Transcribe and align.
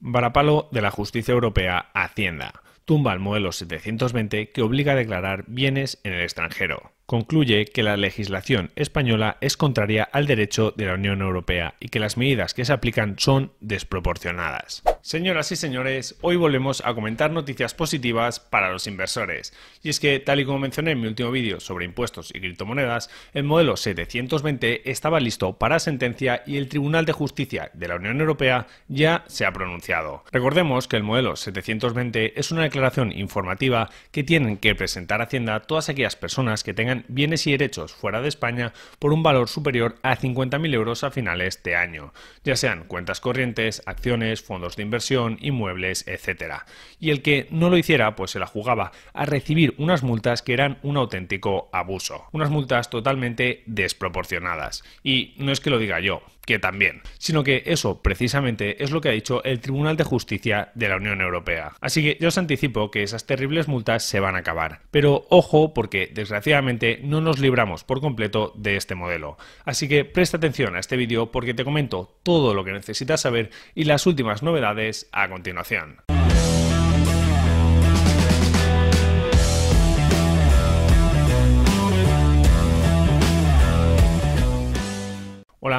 Varapalo 0.00 0.68
de 0.72 0.82
la 0.82 0.90
justicia 0.90 1.32
europea 1.32 1.90
Hacienda. 1.94 2.62
Tumba 2.84 3.12
el 3.12 3.20
modelo 3.20 3.52
720 3.52 4.50
que 4.50 4.62
obliga 4.62 4.92
a 4.92 4.96
declarar 4.96 5.44
bienes 5.46 6.00
en 6.04 6.12
el 6.12 6.22
extranjero 6.22 6.92
concluye 7.08 7.64
que 7.64 7.82
la 7.82 7.96
legislación 7.96 8.70
española 8.76 9.38
es 9.40 9.56
contraria 9.56 10.04
al 10.12 10.26
derecho 10.26 10.74
de 10.76 10.84
la 10.84 10.92
Unión 10.92 11.22
Europea 11.22 11.72
y 11.80 11.88
que 11.88 12.00
las 12.00 12.18
medidas 12.18 12.52
que 12.52 12.66
se 12.66 12.72
aplican 12.74 13.14
son 13.18 13.50
desproporcionadas. 13.60 14.82
Señoras 15.00 15.50
y 15.50 15.56
señores, 15.56 16.18
hoy 16.20 16.36
volvemos 16.36 16.82
a 16.84 16.92
comentar 16.92 17.30
noticias 17.30 17.72
positivas 17.72 18.40
para 18.40 18.70
los 18.70 18.86
inversores. 18.86 19.54
Y 19.82 19.88
es 19.88 20.00
que, 20.00 20.20
tal 20.20 20.40
y 20.40 20.44
como 20.44 20.58
mencioné 20.58 20.90
en 20.90 21.00
mi 21.00 21.06
último 21.08 21.30
vídeo 21.30 21.60
sobre 21.60 21.86
impuestos 21.86 22.30
y 22.34 22.40
criptomonedas, 22.40 23.08
el 23.32 23.44
modelo 23.44 23.78
720 23.78 24.90
estaba 24.90 25.18
listo 25.18 25.56
para 25.56 25.78
sentencia 25.78 26.42
y 26.46 26.58
el 26.58 26.68
Tribunal 26.68 27.06
de 27.06 27.14
Justicia 27.14 27.70
de 27.72 27.88
la 27.88 27.96
Unión 27.96 28.20
Europea 28.20 28.66
ya 28.88 29.24
se 29.28 29.46
ha 29.46 29.52
pronunciado. 29.54 30.24
Recordemos 30.30 30.88
que 30.88 30.98
el 30.98 31.04
modelo 31.04 31.36
720 31.36 32.38
es 32.38 32.50
una 32.50 32.64
declaración 32.64 33.12
informativa 33.12 33.88
que 34.12 34.24
tienen 34.24 34.58
que 34.58 34.74
presentar 34.74 35.22
Hacienda 35.22 35.60
todas 35.60 35.88
aquellas 35.88 36.14
personas 36.14 36.62
que 36.62 36.74
tengan 36.74 36.97
bienes 37.08 37.46
y 37.46 37.52
derechos 37.52 37.92
fuera 37.92 38.20
de 38.20 38.28
España 38.28 38.72
por 38.98 39.12
un 39.12 39.22
valor 39.22 39.48
superior 39.48 39.96
a 40.02 40.16
50.000 40.16 40.74
euros 40.74 41.04
a 41.04 41.10
finales 41.10 41.62
de 41.62 41.76
año, 41.76 42.12
ya 42.44 42.56
sean 42.56 42.84
cuentas 42.84 43.20
corrientes, 43.20 43.82
acciones, 43.86 44.42
fondos 44.42 44.76
de 44.76 44.82
inversión, 44.82 45.38
inmuebles, 45.40 46.06
etc. 46.08 46.62
Y 46.98 47.10
el 47.10 47.22
que 47.22 47.48
no 47.50 47.70
lo 47.70 47.78
hiciera, 47.78 48.16
pues 48.16 48.32
se 48.32 48.38
la 48.38 48.46
jugaba 48.46 48.92
a 49.12 49.24
recibir 49.24 49.74
unas 49.78 50.02
multas 50.02 50.42
que 50.42 50.54
eran 50.54 50.78
un 50.82 50.96
auténtico 50.96 51.68
abuso, 51.72 52.24
unas 52.32 52.50
multas 52.50 52.90
totalmente 52.90 53.62
desproporcionadas. 53.66 54.82
Y 55.02 55.34
no 55.38 55.52
es 55.52 55.60
que 55.60 55.70
lo 55.70 55.78
diga 55.78 56.00
yo, 56.00 56.22
que 56.48 56.58
también, 56.58 57.02
sino 57.18 57.44
que 57.44 57.62
eso 57.66 58.00
precisamente 58.00 58.82
es 58.82 58.90
lo 58.90 59.02
que 59.02 59.10
ha 59.10 59.12
dicho 59.12 59.44
el 59.44 59.60
Tribunal 59.60 59.98
de 59.98 60.04
Justicia 60.04 60.72
de 60.74 60.88
la 60.88 60.96
Unión 60.96 61.20
Europea. 61.20 61.72
Así 61.82 62.02
que 62.02 62.16
yo 62.18 62.28
os 62.28 62.38
anticipo 62.38 62.90
que 62.90 63.02
esas 63.02 63.26
terribles 63.26 63.68
multas 63.68 64.02
se 64.02 64.18
van 64.18 64.34
a 64.34 64.38
acabar. 64.38 64.80
Pero 64.90 65.26
ojo 65.28 65.74
porque 65.74 66.10
desgraciadamente 66.10 67.00
no 67.04 67.20
nos 67.20 67.38
libramos 67.38 67.84
por 67.84 68.00
completo 68.00 68.54
de 68.56 68.76
este 68.76 68.94
modelo. 68.94 69.36
Así 69.66 69.88
que 69.88 70.06
presta 70.06 70.38
atención 70.38 70.74
a 70.74 70.80
este 70.80 70.96
vídeo 70.96 71.30
porque 71.30 71.52
te 71.52 71.64
comento 71.64 72.18
todo 72.22 72.54
lo 72.54 72.64
que 72.64 72.72
necesitas 72.72 73.20
saber 73.20 73.50
y 73.74 73.84
las 73.84 74.06
últimas 74.06 74.42
novedades 74.42 75.10
a 75.12 75.28
continuación. 75.28 75.98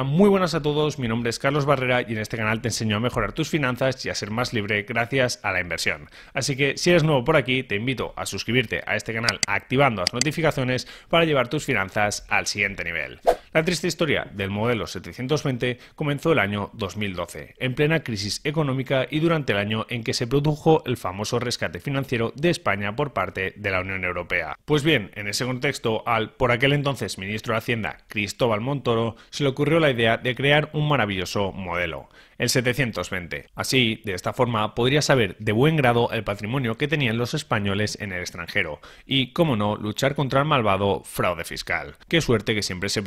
Muy 0.04 0.28
buenas 0.28 0.54
a 0.54 0.62
todos, 0.62 0.98
mi 0.98 1.08
nombre 1.08 1.30
es 1.30 1.38
Carlos 1.38 1.66
Barrera 1.66 2.02
y 2.02 2.12
en 2.12 2.18
este 2.18 2.36
canal 2.36 2.60
te 2.60 2.68
enseño 2.68 2.96
a 2.96 3.00
mejorar 3.00 3.32
tus 3.32 3.48
finanzas 3.48 4.04
y 4.06 4.08
a 4.08 4.14
ser 4.14 4.30
más 4.30 4.52
libre 4.52 4.82
gracias 4.82 5.40
a 5.42 5.52
la 5.52 5.60
inversión. 5.60 6.08
Así 6.32 6.56
que 6.56 6.76
si 6.76 6.90
eres 6.90 7.02
nuevo 7.02 7.24
por 7.24 7.36
aquí, 7.36 7.62
te 7.62 7.76
invito 7.76 8.14
a 8.16 8.26
suscribirte 8.26 8.82
a 8.86 8.96
este 8.96 9.12
canal 9.12 9.40
activando 9.46 10.02
las 10.02 10.14
notificaciones 10.14 10.86
para 11.08 11.24
llevar 11.24 11.48
tus 11.48 11.64
finanzas 11.64 12.24
al 12.28 12.46
siguiente 12.46 12.84
nivel. 12.84 13.20
La 13.52 13.64
triste 13.64 13.88
historia 13.88 14.28
del 14.32 14.48
modelo 14.48 14.86
720 14.86 15.78
comenzó 15.96 16.30
el 16.30 16.38
año 16.38 16.70
2012, 16.74 17.56
en 17.58 17.74
plena 17.74 18.04
crisis 18.04 18.40
económica 18.44 19.08
y 19.10 19.18
durante 19.18 19.52
el 19.52 19.58
año 19.58 19.86
en 19.88 20.04
que 20.04 20.14
se 20.14 20.28
produjo 20.28 20.84
el 20.86 20.96
famoso 20.96 21.40
rescate 21.40 21.80
financiero 21.80 22.32
de 22.36 22.50
España 22.50 22.94
por 22.94 23.12
parte 23.12 23.52
de 23.56 23.70
la 23.72 23.80
Unión 23.80 24.04
Europea. 24.04 24.56
Pues 24.66 24.84
bien, 24.84 25.10
en 25.16 25.26
ese 25.26 25.46
contexto, 25.46 26.06
al 26.06 26.30
por 26.34 26.52
aquel 26.52 26.74
entonces 26.74 27.18
ministro 27.18 27.52
de 27.52 27.58
Hacienda, 27.58 27.98
Cristóbal 28.06 28.60
Montoro, 28.60 29.16
se 29.30 29.42
le 29.42 29.48
ocurrió 29.48 29.80
la 29.80 29.90
idea 29.90 30.16
de 30.16 30.36
crear 30.36 30.70
un 30.72 30.86
maravilloso 30.86 31.50
modelo, 31.50 32.08
el 32.38 32.50
720. 32.50 33.48
Así, 33.56 34.00
de 34.04 34.14
esta 34.14 34.32
forma, 34.32 34.74
podría 34.76 35.02
saber 35.02 35.36
de 35.40 35.50
buen 35.50 35.76
grado 35.76 36.10
el 36.12 36.24
patrimonio 36.24 36.76
que 36.76 36.88
tenían 36.88 37.18
los 37.18 37.34
españoles 37.34 37.98
en 38.00 38.12
el 38.12 38.20
extranjero 38.20 38.80
y, 39.04 39.32
cómo 39.32 39.56
no, 39.56 39.76
luchar 39.76 40.14
contra 40.14 40.40
el 40.40 40.46
malvado 40.46 41.02
fraude 41.04 41.44
fiscal. 41.44 41.96
Qué 42.08 42.20
suerte 42.20 42.54
que 42.54 42.62
siempre 42.62 42.88
se 42.88 43.02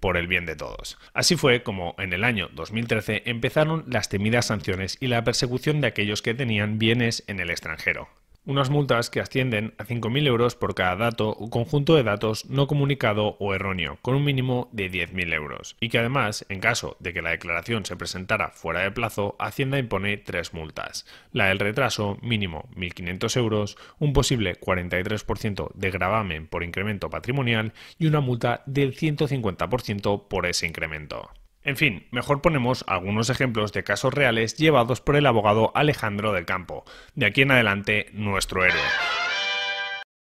por 0.00 0.16
el 0.16 0.26
bien 0.26 0.46
de 0.46 0.56
todos. 0.56 0.98
Así 1.14 1.36
fue 1.36 1.62
como 1.62 1.94
en 1.98 2.12
el 2.12 2.24
año 2.24 2.48
2013 2.52 3.22
empezaron 3.26 3.84
las 3.86 4.08
temidas 4.08 4.46
sanciones 4.46 4.98
y 5.00 5.06
la 5.08 5.24
persecución 5.24 5.80
de 5.80 5.88
aquellos 5.88 6.22
que 6.22 6.34
tenían 6.34 6.78
bienes 6.78 7.24
en 7.26 7.40
el 7.40 7.50
extranjero 7.50 8.08
unas 8.46 8.70
multas 8.70 9.10
que 9.10 9.20
ascienden 9.20 9.74
a 9.76 9.84
5.000 9.84 10.26
euros 10.26 10.54
por 10.54 10.74
cada 10.74 10.96
dato 10.96 11.30
o 11.30 11.50
conjunto 11.50 11.96
de 11.96 12.04
datos 12.04 12.46
no 12.46 12.66
comunicado 12.66 13.36
o 13.38 13.54
erróneo, 13.54 13.98
con 14.02 14.14
un 14.14 14.24
mínimo 14.24 14.68
de 14.72 14.90
10.000 14.90 15.34
euros, 15.34 15.76
y 15.80 15.88
que 15.88 15.98
además, 15.98 16.46
en 16.48 16.60
caso 16.60 16.96
de 17.00 17.12
que 17.12 17.22
la 17.22 17.30
declaración 17.30 17.84
se 17.84 17.96
presentara 17.96 18.50
fuera 18.50 18.80
de 18.80 18.92
plazo, 18.92 19.36
Hacienda 19.38 19.78
impone 19.78 20.16
tres 20.16 20.54
multas. 20.54 21.06
La 21.32 21.46
del 21.46 21.58
retraso, 21.58 22.18
mínimo 22.22 22.68
1.500 22.76 23.36
euros, 23.36 23.76
un 23.98 24.12
posible 24.12 24.58
43% 24.58 25.72
de 25.74 25.90
gravamen 25.90 26.46
por 26.46 26.62
incremento 26.62 27.10
patrimonial 27.10 27.72
y 27.98 28.06
una 28.06 28.20
multa 28.20 28.62
del 28.66 28.96
150% 28.96 30.28
por 30.28 30.46
ese 30.46 30.66
incremento. 30.66 31.30
En 31.66 31.76
fin, 31.76 32.06
mejor 32.12 32.42
ponemos 32.42 32.84
algunos 32.86 33.28
ejemplos 33.28 33.72
de 33.72 33.82
casos 33.82 34.14
reales 34.14 34.56
llevados 34.56 35.00
por 35.00 35.16
el 35.16 35.26
abogado 35.26 35.72
Alejandro 35.74 36.32
del 36.32 36.46
Campo, 36.46 36.84
de 37.16 37.26
aquí 37.26 37.42
en 37.42 37.50
adelante 37.50 38.06
nuestro 38.12 38.64
héroe 38.64 38.80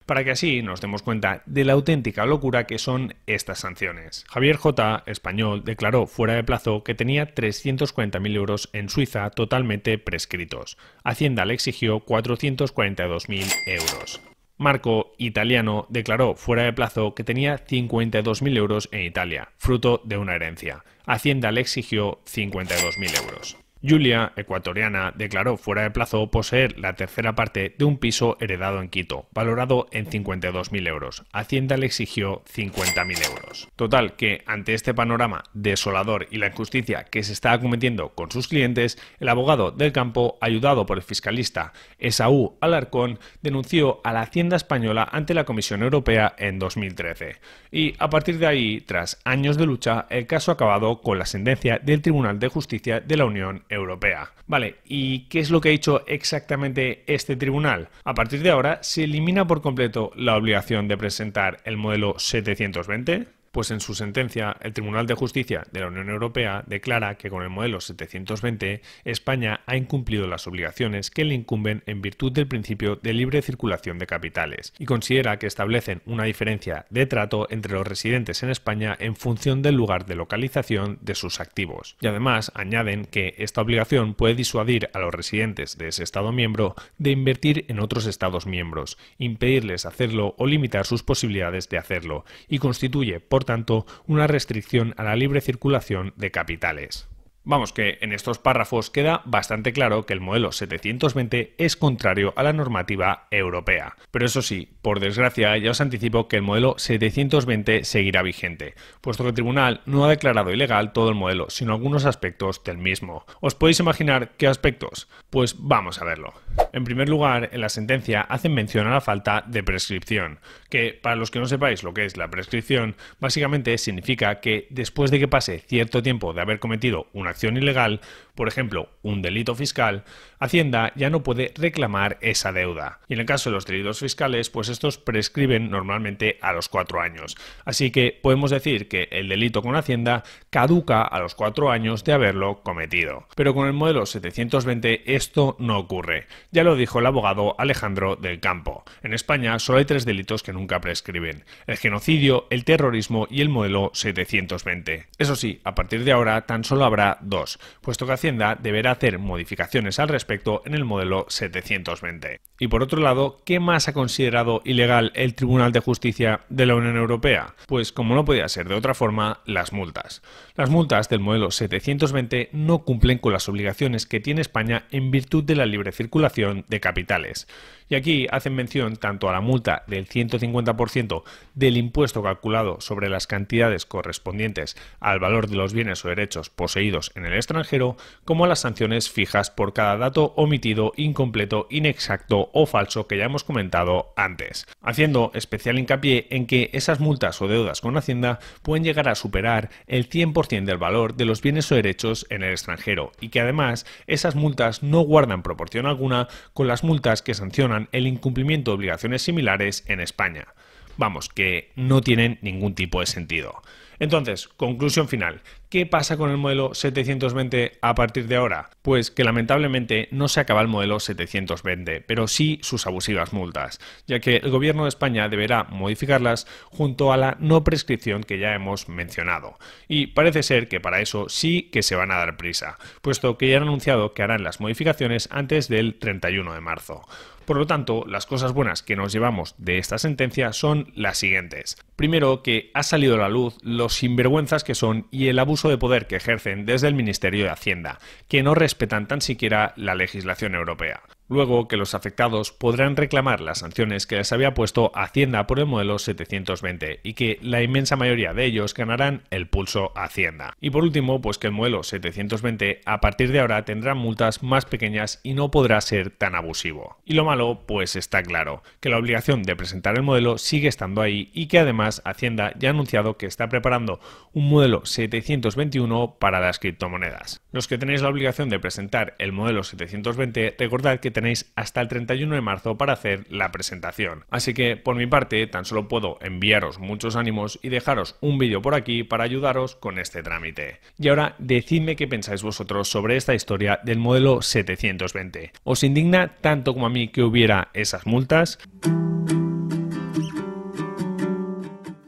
para 0.05 0.25
que 0.25 0.33
así 0.33 0.61
nos 0.61 0.83
demos 0.83 1.03
cuenta 1.03 1.43
de 1.47 1.65
la 1.65 1.73
auténtica 1.73 2.27
locura 2.27 2.67
que 2.67 2.79
son 2.79 3.15
estas 3.27 3.61
sanciones. 3.61 4.27
Javier 4.29 4.57
J., 4.57 5.05
español, 5.07 5.65
declaró 5.65 6.07
fuera 6.07 6.35
de 6.35 6.45
plazo 6.45 6.85
que 6.85 6.95
tenía 6.95 7.35
340.000 7.35 8.37
euros 8.37 8.69
en 8.75 8.91
Suiza 8.91 9.31
totalmente 9.31 9.97
prescritos. 9.97 10.77
Hacienda 11.03 11.47
le 11.47 11.55
exigió 11.55 12.05
442.000 12.05 13.53
euros. 13.67 14.21
Marco, 14.59 15.13
italiano, 15.19 15.87
declaró 15.89 16.35
fuera 16.35 16.63
de 16.65 16.73
plazo 16.73 17.15
que 17.15 17.25
tenía 17.25 17.65
52.000 17.67 18.57
euros 18.57 18.89
en 18.93 19.03
Italia, 19.03 19.53
fruto 19.57 20.01
de 20.05 20.19
una 20.19 20.35
herencia. 20.35 20.85
Hacienda 21.07 21.51
le 21.53 21.61
exigió 21.61 22.21
52.000 22.27 23.23
euros. 23.25 23.62
Julia, 23.87 24.33
ecuatoriana, 24.37 25.13
declaró 25.17 25.57
fuera 25.57 25.83
de 25.83 25.91
plazo 25.91 26.31
poseer 26.31 26.79
la 26.79 26.95
tercera 26.95 27.35
parte 27.35 27.75
de 27.77 27.85
un 27.85 27.99
piso 27.99 28.37
heredado 28.41 28.81
en 28.81 28.89
Quito, 28.89 29.27
valorado 29.33 29.89
en 29.91 30.07
52.000 30.07 30.89
euros. 30.89 31.25
Hacienda 31.33 31.77
le 31.77 31.87
exigió 31.87 32.45
50.000 32.45 33.29
euros. 33.29 33.69
Total, 33.75 34.15
que 34.15 34.45
ante 34.47 34.75
este 34.75 34.95
panorama 34.95 35.43
desolador 35.53 36.29
y 36.31 36.39
la 36.39 36.47
injusticia 36.47 37.05
que 37.05 37.25
se 37.25 37.33
está 37.33 37.59
cometiendo 37.61 38.11
con 38.11 38.31
sus 38.31 38.47
clientes, 38.47 38.99
el 39.19 39.29
abogado 39.29 39.73
del 39.73 39.93
campo, 39.93 40.39
ayudado 40.41 40.87
por 40.87 40.97
el 40.99 41.03
fiscalista 41.03 41.73
Esaú 41.99 42.57
Alarcón, 42.61 43.19
denunció 43.43 44.01
a 44.05 44.13
la 44.13 44.23
Hacienda 44.23 44.57
española 44.57 45.09
ante 45.11 45.35
la 45.35 45.45
Comisión 45.45 45.83
Europea 45.83 46.35
en 46.39 46.59
2013. 46.59 47.37
Y 47.73 47.95
a 47.99 48.09
partir 48.11 48.39
de 48.39 48.47
ahí, 48.47 48.81
tras 48.81 49.21
años 49.25 49.57
de 49.57 49.67
lucha, 49.67 50.07
el 50.11 50.27
caso 50.27 50.51
ha 50.51 50.55
acabado 50.55 51.01
con 51.01 51.19
la 51.19 51.27
sentencia 51.27 51.79
del 51.79 52.03
Tribunal 52.03 52.39
de 52.39 52.49
Justicia 52.49 53.01
de 53.01 53.17
la 53.17 53.25
Unión 53.25 53.65
Europea. 53.73 54.33
Vale, 54.47 54.77
¿y 54.85 55.29
qué 55.29 55.41
es 55.41 55.51
lo 55.51 55.61
que 55.61 55.71
ha 55.71 55.73
hecho 55.73 56.05
exactamente 56.07 57.03
este 57.07 57.37
tribunal? 57.37 57.89
A 58.05 58.15
partir 58.15 58.43
de 58.43 58.51
ahora, 58.51 58.79
¿se 58.83 59.05
elimina 59.05 59.47
por 59.47 59.63
completo 59.63 60.13
la 60.15 60.37
obligación 60.37 60.89
de 60.89 60.99
presentar 60.99 61.61
el 61.65 61.77
modelo 61.77 62.15
720? 62.19 63.42
Pues 63.53 63.71
en 63.71 63.81
su 63.81 63.95
sentencia, 63.95 64.57
el 64.63 64.73
Tribunal 64.73 65.07
de 65.07 65.13
Justicia 65.13 65.67
de 65.71 65.81
la 65.81 65.89
Unión 65.89 66.09
Europea 66.09 66.65
declara 66.67 67.17
que 67.17 67.29
con 67.29 67.43
el 67.43 67.51
modelo 67.51 67.83
720 67.83 68.81
España 69.05 69.61
ha 69.67 69.77
incumplido 69.77 70.27
las 70.27 70.47
obligaciones 70.47 71.11
que 71.11 71.27
le 71.27 71.35
incumben 71.35 71.83
en 71.85 72.01
virtud 72.01 72.33
del 72.33 72.49
principio 72.49 72.97
de 72.97 73.13
libre 73.13 73.43
circulación 73.43 73.99
de 73.99 74.07
capitales 74.07 74.73
y 74.79 74.87
considera 74.87 75.39
que 75.39 75.47
establecen 75.47 76.01
una 76.07 76.25
diferencia 76.25 76.87
de 76.89 77.05
trato 77.05 77.47
entre 77.51 77.75
los 77.75 77.87
residentes 77.87 78.43
en 78.43 78.49
España 78.49 78.97
en 78.99 79.17
función 79.17 79.61
del 79.61 79.75
lugar 79.75 80.07
de 80.07 80.15
localización 80.15 80.97
de 81.03 81.15
sus 81.15 81.39
activos. 81.39 81.97
Y 82.01 82.07
además 82.07 82.53
añaden 82.55 83.05
que 83.05 83.35
esta 83.37 83.61
obligación 83.61 84.15
puede 84.15 84.35
disuadir 84.35 84.89
a 84.95 84.99
los 84.99 85.13
residentes 85.13 85.77
de 85.77 85.89
ese 85.89 86.05
Estado 86.05 86.33
miembro 86.33 86.75
de 86.97 87.11
invertir 87.11 87.67
en 87.69 87.81
otros 87.81 88.07
Estados 88.07 88.47
miembros, 88.47 88.97
impedirles 89.19 89.85
hacerlo 89.85 90.35
o 90.39 90.47
limitar 90.47 90.87
sus 90.87 91.03
posibilidades 91.03 91.69
de 91.69 91.77
hacerlo 91.77 92.25
y 92.49 92.57
constituye, 92.57 93.21
por 93.21 93.42
tanto, 93.45 93.87
una 94.07 94.27
restricción 94.27 94.95
a 94.97 95.05
la 95.05 95.17
libre 95.17 95.41
circulación 95.41 96.13
de 96.17 96.31
capitales. 96.31 97.09
Vamos, 97.45 97.73
que 97.73 97.99
en 98.03 98.13
estos 98.13 98.39
párrafos 98.39 98.89
queda 98.91 99.23
bastante 99.25 99.73
claro 99.73 100.07
que 100.07 100.13
el 100.13 100.21
modelo 100.21 100.53
720 100.53 101.55
es 101.59 101.77
contrario 101.77 102.33
a 102.37 102.45
la 102.45 102.53
normativa 102.53 103.27
europea. 103.33 103.97
Pero 104.13 104.27
eso 104.27 104.43
sí, 104.43 104.69
por 104.81 105.01
desgracia, 105.01 105.57
ya 105.59 105.73
os 105.73 105.81
anticipo 105.81 106.29
que 106.29 106.37
el 106.37 106.43
modelo 106.43 106.77
720 106.79 107.83
seguirá 107.83 108.23
vigente, 108.23 108.75
puesto 109.01 109.25
que 109.25 109.31
el 109.31 109.35
tribunal 109.35 109.81
no 109.87 110.05
ha 110.05 110.09
declarado 110.09 110.53
ilegal 110.53 110.93
todo 110.93 111.09
el 111.09 111.17
modelo, 111.17 111.51
sino 111.51 111.73
algunos 111.73 112.05
aspectos 112.05 112.63
del 112.63 112.79
mismo. 112.79 113.27
¿Os 113.41 113.57
podéis 113.57 113.81
imaginar 113.81 114.31
qué 114.37 114.47
aspectos? 114.47 115.09
Pues 115.29 115.57
vamos 115.59 116.01
a 116.01 116.05
verlo. 116.05 116.35
En 116.73 116.85
primer 116.85 117.09
lugar, 117.09 117.51
en 117.53 117.61
la 117.61 117.69
sentencia 117.69 118.21
hacen 118.21 118.55
mención 118.55 118.87
a 118.87 118.93
la 118.93 119.01
falta 119.01 119.43
de 119.49 119.65
prescripción, 119.65 120.39
que 120.71 120.99
para 121.03 121.17
los 121.17 121.33
que 121.33 121.41
no 121.41 121.47
sepáis 121.47 121.83
lo 121.83 121.93
que 121.93 122.05
es 122.05 122.17
la 122.17 122.31
prescripción, 122.31 122.95
básicamente 123.19 123.77
significa 123.79 124.39
que 124.39 124.69
después 124.71 125.11
de 125.11 125.19
que 125.19 125.29
pase 125.29 125.59
cierto 125.59 126.05
tiempo 126.05 126.33
de 126.33 126.41
haber 126.41 126.61
cometido 126.61 127.09
una 127.13 127.32
acción 127.33 127.57
ilegal, 127.57 128.01
por 128.35 128.49
ejemplo, 128.49 128.89
un 129.03 129.23
delito 129.23 129.55
fiscal, 129.55 130.05
Hacienda 130.39 130.93
ya 130.97 131.09
no 131.11 131.23
puede 131.23 131.53
reclamar 131.55 132.19
esa 132.21 132.53
deuda. 132.53 133.01
Y 133.09 133.15
en 133.15 133.21
el 133.21 133.27
caso 133.27 133.51
de 133.51 133.55
los 133.55 133.67
delitos 133.67 134.01
fiscales, 134.01 134.51
pues 134.51 134.69
estos 134.69 134.99
prescriben 134.99 135.71
normalmente 135.71 136.39
a 136.41 136.53
los 136.53 136.69
cuatro 136.69 137.01
años. 137.01 137.37
Así 137.65 137.91
que 137.91 138.19
podemos 138.21 138.51
decir 138.51 138.89
que 138.89 139.09
el 139.13 139.29
delito 139.29 139.63
con 139.63 139.77
Hacienda 139.77 140.25
caduca 140.51 141.03
a 141.03 141.21
los 141.21 141.35
cuatro 141.35 141.71
años 141.71 142.05
de 142.05 142.13
haberlo 142.13 142.63
cometido. 142.63 143.29
Pero 143.37 143.55
con 143.55 143.67
el 143.67 143.73
modelo 143.73 144.05
720 144.05 145.15
esto 145.15 145.57
no 145.61 145.79
ocurre. 145.79 146.27
Ya 146.51 146.65
lo 146.65 146.75
dijo 146.75 146.99
el 146.99 147.07
abogado 147.07 147.55
Alejandro 147.59 148.17
del 148.17 148.41
Campo. 148.41 148.85
En 149.03 149.15
España 149.15 149.59
solo 149.59 149.79
hay 149.79 149.85
tres 149.85 150.05
delitos 150.05 150.43
que 150.43 150.53
nunca 150.53 150.81
prescriben. 150.81 151.45
El 151.67 151.77
genocidio, 151.77 152.47
el 152.51 152.65
terrorismo 152.65 153.27
y 153.31 153.43
el 153.43 153.49
modelo 153.49 153.91
720. 153.95 155.07
Eso 155.19 155.37
sí, 155.37 155.61
a 155.65 155.75
partir 155.75 156.05
de 156.05 156.13
ahora 156.13 156.47
tan 156.47 156.65
solo 156.65 156.85
habrá 156.85 157.19
dos, 157.21 157.61
puesto 157.81 158.07
que 158.07 158.13
Hacienda 158.23 158.55
deberá 158.55 158.93
hacer 158.93 159.19
modificaciones 159.19 159.99
al 159.99 160.07
respecto 160.07 160.63
en 160.65 160.75
el 160.75 160.85
modelo 160.85 161.27
720. 161.29 162.41
Y 162.61 162.69
por 162.69 162.85
otro 162.85 163.01
lado, 163.01 163.43
¿qué 163.45 163.59
más 163.59 163.89
ha 163.89 163.93
considerado 163.93 164.63
ilegal 164.65 165.11
el 165.17 165.35
Tribunal 165.35 165.73
de 165.73 165.81
Justicia 165.81 166.43
de 166.49 166.67
la 166.67 166.77
Unión 166.77 166.97
Europea? 166.97 167.57
Pues 167.67 167.91
como 167.91 168.15
no 168.15 168.25
podía 168.25 168.49
ser 168.49 168.69
de 168.69 168.77
otra 168.77 168.95
forma, 168.95 169.41
las 169.45 169.73
multas. 169.73 170.23
Las 170.55 170.71
multas 170.71 171.09
del 171.09 171.19
modelo 171.19 171.51
720 171.51 172.51
no 172.53 172.85
cumplen 172.85 173.19
con 173.19 173.33
las 173.33 173.49
obligaciones 173.49 174.07
que 174.07 174.21
tiene 174.21 174.41
España 174.41 174.85
en 174.93 175.11
virtud 175.11 175.43
de 175.43 175.57
la 175.57 175.67
libre 175.67 175.91
circulación 175.91 176.65
de 176.69 176.79
capitales. 176.79 177.49
Y 177.89 177.97
aquí 177.97 178.27
hacen 178.31 178.55
mención 178.55 178.97
tanto 178.97 179.29
a 179.29 179.33
la 179.33 179.41
multa 179.41 179.83
del 179.87 180.09
150% 180.09 181.25
del 181.55 181.77
impuesto 181.77 182.23
calculado 182.23 182.81
sobre 182.81 183.11
las 183.11 183.27
cantidades 183.27 183.85
correspondientes 183.85 184.77
al 185.01 185.19
valor 185.19 185.49
de 185.49 185.57
los 185.57 185.75
bienes 185.75 186.05
o 186.05 186.09
derechos 186.09 186.49
poseídos 186.49 187.11
en 187.17 187.27
el 187.27 187.35
extranjero, 187.35 187.97
como 188.25 188.47
las 188.47 188.61
sanciones 188.61 189.11
fijas 189.11 189.51
por 189.51 189.73
cada 189.73 189.97
dato 189.97 190.33
omitido, 190.37 190.93
incompleto, 190.97 191.67
inexacto 191.71 192.51
o 192.53 192.67
falso 192.67 193.07
que 193.07 193.17
ya 193.17 193.25
hemos 193.25 193.45
comentado 193.45 194.13
antes, 194.17 194.67
haciendo 194.83 195.31
especial 195.35 195.79
hincapié 195.79 196.27
en 196.31 196.47
que 196.47 196.71
esas 196.73 197.01
multas 197.01 197.41
o 197.43 197.49
deudas 197.49 197.81
con 197.81 197.97
Hacienda 197.97 198.39
pueden 198.63 198.85
llegar 198.85 199.09
a 199.09 199.15
superar 199.15 199.71
el 199.87 200.09
100% 200.09 200.65
del 200.65 200.79
valor 200.79 201.15
de 201.15 201.25
los 201.25 201.43
bienes 201.43 201.71
o 201.73 201.75
derechos 201.75 202.27
en 202.31 202.43
el 202.43 202.53
extranjero 202.53 203.13
y 203.21 203.29
que 203.29 203.41
además 203.41 203.87
esas 204.07 204.35
multas 204.35 204.83
no 204.83 205.01
guardan 205.01 205.43
proporción 205.43 205.87
alguna 205.87 206.29
con 206.53 206.69
las 206.69 206.85
multas 206.85 207.23
que 207.23 207.35
sancionan 207.35 207.89
el 207.93 208.07
incumplimiento 208.07 208.71
de 208.71 208.77
obligaciones 208.77 209.23
similares 209.23 209.85
en 209.87 210.01
España. 210.01 210.49
Vamos, 210.97 211.29
que 211.29 211.73
no 211.75 212.01
tienen 212.03 212.39
ningún 212.43 212.75
tipo 212.75 213.01
de 213.01 213.07
sentido. 213.07 213.63
Entonces, 213.99 214.49
conclusión 214.49 215.09
final. 215.09 215.43
¿Qué 215.69 215.87
pasa 215.87 216.19
con 216.19 216.29
el 216.31 216.37
modelo 216.37 216.75
720 216.75 217.79
a 217.81 217.95
partir 217.95 218.27
de 218.27 218.37
ahora? 218.37 218.69
Pues 218.83 219.11
que 219.11 219.25
lamentablemente 219.25 220.09
no 220.11 220.29
se 220.29 220.41
acaba 220.41 220.61
el 220.61 220.69
modelo 220.69 221.01
720, 221.01 222.03
pero 222.03 222.29
sí 222.29 222.59
sus 222.63 222.87
abusivas 222.87 223.33
multas, 223.33 223.81
ya 224.07 224.21
que 224.21 224.37
el 224.37 224.51
gobierno 224.51 224.83
de 224.83 224.91
España 224.91 225.31
deberá 225.31 225.65
modificarlas 225.65 226.47
junto 226.67 227.11
a 227.11 227.17
la 227.17 227.39
no 227.41 227.65
prescripción 227.65 228.23
que 228.23 228.39
ya 228.39 228.55
hemos 228.55 228.91
mencionado. 228.91 229.59
Y 229.89 230.09
parece 230.09 230.43
ser 230.43 230.69
que 230.69 230.81
para 230.81 231.01
eso 231.01 231.31
sí 231.31 231.71
que 231.73 231.83
se 231.83 231.97
van 231.97 232.11
a 232.11 232.17
dar 232.17 232.37
prisa, 232.37 232.77
puesto 233.01 233.39
que 233.39 233.49
ya 233.49 233.57
han 233.57 233.63
anunciado 233.63 234.13
que 234.13 234.23
harán 234.23 234.45
las 234.45 234.61
modificaciones 234.61 235.29
antes 235.33 235.69
del 235.69 235.99
31 235.99 236.53
de 236.53 236.61
marzo. 236.61 237.03
Por 237.45 237.57
lo 237.57 237.67
tanto, 237.67 238.05
las 238.07 238.27
cosas 238.27 238.53
buenas 238.53 238.83
que 238.83 238.95
nos 238.97 239.13
llevamos 239.13 239.55
de 239.59 239.79
esta 239.79 239.99
sentencia 239.99 240.53
son 240.53 240.93
las 240.95 241.19
siguientes. 241.19 241.77
Primero, 241.97 242.43
que 242.43 242.71
ha 242.73 242.83
salido 242.83 243.17
a 243.17 243.19
la 243.19 243.29
luz 243.29 243.57
los 243.83 243.95
sinvergüenzas 243.95 244.63
que 244.63 244.77
son 244.77 245.09
y 245.11 245.27
el 245.27 245.41
abuso 245.41 245.69
de 245.69 245.77
poder 245.77 246.07
que 246.07 246.15
ejercen 246.15 246.67
desde 246.67 246.87
el 246.87 246.95
Ministerio 246.95 247.43
de 247.45 247.51
Hacienda, 247.51 247.99
que 248.29 248.45
no 248.45 248.55
respetan 248.55 249.09
tan 249.09 249.21
siquiera 249.21 249.73
la 249.77 249.97
legislación 249.97 250.55
europea. 250.55 251.03
Luego 251.33 251.67
que 251.67 251.79
los 251.79 251.95
afectados 251.95 252.53
podrán 252.53 252.95
reclamar 252.95 253.41
las 253.41 253.61
sanciones 253.61 254.07
que 254.07 254.17
les 254.17 254.33
había 254.33 254.53
puesto 254.53 254.93
Hacienda 254.95 255.47
por 255.47 255.61
el 255.61 255.65
modelo 255.65 255.99
720 255.99 257.01
y 257.03 257.15
que 257.15 257.39
la 257.41 257.63
inmensa 257.63 257.97
mayoría 257.97 258.35
de 258.35 258.45
ellos 258.45 258.75
ganarán 258.75 259.23
el 259.31 259.49
pulso 259.49 259.93
Hacienda. 259.97 260.53
Y 260.61 260.69
por 260.69 260.85
último, 260.85 261.23
pues 261.23 261.39
que 261.39 261.47
el 261.47 261.55
modelo 261.55 261.85
720 261.85 262.83
a 262.85 263.01
partir 263.01 263.33
de 263.33 263.41
ahora 263.41 263.65
tendrá 263.65 263.95
multas 263.95 264.43
más 264.43 264.67
pequeñas 264.67 265.21
y 265.23 265.33
no 265.33 265.51
podrá 265.51 265.81
ser 265.81 266.11
tan 266.11 266.35
abusivo. 266.35 266.99
Y 267.07 267.15
lo 267.15 267.25
malo, 267.25 267.63
pues 267.67 267.97
está 267.97 268.23
claro, 268.23 268.63
que 268.81 268.91
la 268.91 268.99
obligación 268.99 269.43
de 269.43 269.57
presentar 269.57 269.97
el 269.97 270.03
modelo 270.03 270.37
sigue 270.37 270.69
estando 270.69 271.01
ahí 271.01 271.31
y 271.33 271.47
que 271.47 271.61
además 271.61 272.03
Hacienda 272.05 272.53
ya 272.59 272.69
ha 272.69 272.73
anunciado 272.73 273.17
que 273.17 273.25
está 273.25 273.49
preparando 273.49 274.01
un 274.35 274.51
modelo 274.51 274.85
721 274.85 276.17
para 276.19 276.41
las 276.41 276.59
criptomonedas. 276.59 277.41
Los 277.53 277.69
que 277.69 277.79
tenéis 277.79 278.03
la 278.03 278.11
obligación 278.11 278.51
de 278.51 278.61
presentar 278.61 279.15
el 279.19 279.33
modelo 279.33 279.63
720, 279.63 280.57
recordad 280.59 281.01
que 281.01 281.11
tenéis 281.23 281.53
hasta 281.55 281.81
el 281.81 281.87
31 281.87 282.35
de 282.35 282.41
marzo 282.41 282.77
para 282.77 282.95
hacer 282.95 283.27
la 283.31 283.53
presentación. 283.53 284.25
Así 284.29 284.55
que 284.55 284.77
por 284.77 284.97
mi 284.97 285.07
parte 285.07 285.47
tan 285.47 285.65
solo 285.65 285.87
puedo 285.87 286.19
enviaros 286.21 286.81
muchos 286.81 287.15
ánimos 287.15 287.61
y 287.63 287.69
dejaros 287.69 288.17
un 288.21 288.39
vídeo 288.39 288.61
por 288.61 288.75
aquí 288.75 289.05
para 289.05 289.23
ayudaros 289.23 289.77
con 289.77 290.01
este 290.01 290.25
trámite. 290.25 290.81
Y 290.99 291.09
ahora 291.09 291.37
decidme 291.39 291.95
qué 291.95 292.09
pensáis 292.09 292.43
vosotros 292.43 292.89
sobre 292.89 293.17
esta 293.17 293.35
historia 293.35 293.79
del 293.85 294.01
modelo 294.01 294.43
720. 294.43 295.53
¿Os 295.63 295.85
indigna 295.85 296.35
tanto 296.41 296.75
como 296.75 296.87
a 296.87 296.91
mí 296.91 297.07
que 297.07 297.23
hubiera 297.23 297.69
esas 297.73 298.05
multas? 298.05 298.59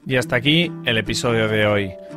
Y 0.06 0.16
hasta 0.16 0.34
aquí 0.34 0.72
el 0.84 0.98
episodio 0.98 1.46
de 1.46 1.66
hoy. 1.66 2.03